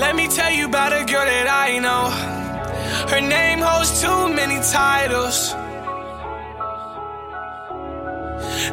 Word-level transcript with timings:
Let 0.00 0.16
me 0.16 0.28
tell 0.28 0.50
you 0.50 0.64
about 0.64 0.94
a 0.94 1.04
girl 1.04 1.26
that 1.26 1.46
I 1.46 1.78
know. 1.78 2.08
Her 3.12 3.20
name 3.20 3.58
holds 3.58 4.00
too 4.00 4.32
many 4.32 4.56
titles. 4.72 5.52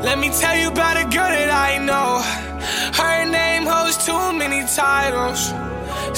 Let 0.07 0.19
me 0.19 0.29
tell 0.29 0.55
you 0.55 0.69
about 0.69 0.95
a 0.95 1.03
girl 1.03 1.31
that 1.37 1.51
I 1.51 1.83
know. 1.83 2.23
Her 3.01 3.25
name 3.29 3.63
holds 3.65 3.97
too 4.05 4.25
many 4.39 4.61
titles. 4.73 5.51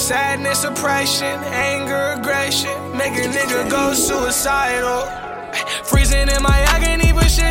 Sadness, 0.00 0.62
oppression, 0.62 1.42
anger, 1.74 2.14
aggression. 2.16 2.70
Make 2.96 3.14
a 3.18 3.26
nigga 3.36 3.68
go 3.68 3.92
suicidal. 3.94 5.02
Freezing 5.90 6.28
in 6.28 6.40
my 6.40 6.60
agony, 6.70 7.12
but 7.12 7.28
shit 7.28 7.49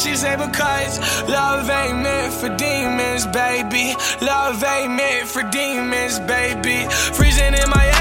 she 0.00 0.14
say 0.14 0.36
because 0.36 0.98
love 1.28 1.68
ain't 1.68 1.98
meant 1.98 2.32
for 2.34 2.48
demons, 2.56 3.26
baby. 3.26 3.94
Love 4.20 4.62
ain't 4.62 4.92
meant 4.92 5.28
for 5.28 5.42
demons, 5.42 6.20
baby. 6.20 6.86
Freezing 7.14 7.54
in 7.54 7.68
my 7.70 7.97